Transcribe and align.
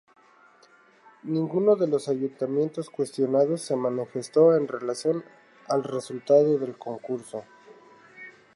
Ninguno 1.21 1.75
de 1.75 1.87
los 1.87 2.07
ayuntamientos 2.09 2.89
cuestionados 2.89 3.61
se 3.61 3.75
manifestó 3.75 4.55
en 4.55 4.67
relación 4.67 5.23
al 5.69 5.83
resultado 5.83 6.57
del 6.57 6.75
concurso. 6.75 7.43